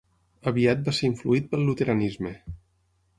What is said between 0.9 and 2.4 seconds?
ser influït pel luteranisme.